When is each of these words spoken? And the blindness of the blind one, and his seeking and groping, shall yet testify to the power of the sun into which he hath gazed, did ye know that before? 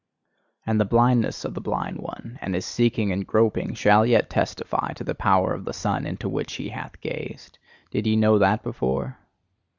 And 0.65 0.81
the 0.81 0.85
blindness 0.85 1.45
of 1.45 1.53
the 1.53 1.61
blind 1.61 1.97
one, 1.99 2.39
and 2.41 2.55
his 2.55 2.65
seeking 2.65 3.11
and 3.11 3.23
groping, 3.27 3.75
shall 3.75 4.03
yet 4.03 4.31
testify 4.31 4.93
to 4.93 5.03
the 5.03 5.13
power 5.13 5.53
of 5.53 5.63
the 5.63 5.73
sun 5.73 6.07
into 6.07 6.27
which 6.27 6.53
he 6.55 6.69
hath 6.69 6.99
gazed, 7.01 7.59
did 7.91 8.07
ye 8.07 8.15
know 8.15 8.39
that 8.39 8.63
before? 8.63 9.19